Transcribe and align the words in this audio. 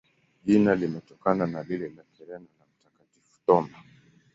Jina 0.45 0.75
limetokana 0.75 1.47
na 1.47 1.63
lile 1.63 1.89
la 1.89 2.03
Kireno 2.13 2.47
la 2.59 2.65
Mtakatifu 2.65 3.39
Thoma. 3.45 3.77